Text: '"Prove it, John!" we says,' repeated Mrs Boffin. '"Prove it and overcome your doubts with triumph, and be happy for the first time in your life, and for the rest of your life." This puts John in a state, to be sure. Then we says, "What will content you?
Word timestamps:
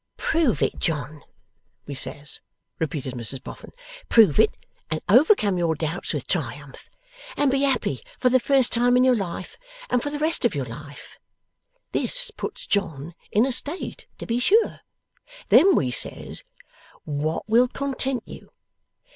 '"Prove 0.17 0.63
it, 0.63 0.79
John!" 0.79 1.21
we 1.85 1.93
says,' 1.93 2.39
repeated 2.79 3.13
Mrs 3.13 3.43
Boffin. 3.43 3.69
'"Prove 4.09 4.39
it 4.39 4.49
and 4.89 4.99
overcome 5.07 5.59
your 5.59 5.75
doubts 5.75 6.11
with 6.11 6.25
triumph, 6.25 6.89
and 7.37 7.51
be 7.51 7.61
happy 7.61 8.01
for 8.17 8.27
the 8.27 8.39
first 8.39 8.71
time 8.71 8.97
in 8.97 9.03
your 9.03 9.15
life, 9.15 9.57
and 9.91 10.01
for 10.01 10.09
the 10.09 10.17
rest 10.17 10.43
of 10.43 10.55
your 10.55 10.65
life." 10.65 11.19
This 11.91 12.31
puts 12.31 12.65
John 12.65 13.13
in 13.31 13.45
a 13.45 13.51
state, 13.51 14.07
to 14.17 14.25
be 14.25 14.39
sure. 14.39 14.79
Then 15.49 15.75
we 15.75 15.91
says, 15.91 16.43
"What 17.03 17.47
will 17.47 17.67
content 17.67 18.23
you? 18.25 18.49